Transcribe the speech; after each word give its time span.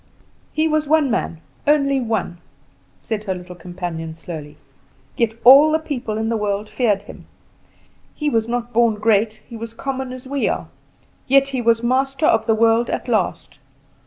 "He 0.51 0.67
was 0.67 0.87
one 0.87 1.11
man, 1.11 1.41
only 1.67 1.99
one," 1.99 2.39
said 2.99 3.25
her 3.25 3.35
little 3.35 3.53
companion 3.53 4.15
slowly, 4.15 4.57
"yet 5.15 5.35
all 5.43 5.71
the 5.71 5.77
people 5.77 6.17
in 6.17 6.27
the 6.27 6.35
world 6.37 6.67
feared 6.71 7.03
him. 7.03 7.27
He 8.15 8.27
was 8.27 8.47
not 8.47 8.73
born 8.73 8.95
great, 8.95 9.43
he 9.47 9.55
was 9.55 9.75
common 9.75 10.11
as 10.11 10.25
we 10.25 10.47
are; 10.49 10.69
yet 11.27 11.49
he 11.49 11.61
was 11.61 11.83
master 11.83 12.25
of 12.25 12.47
the 12.47 12.55
world 12.55 12.89
at 12.89 13.07
last. 13.07 13.59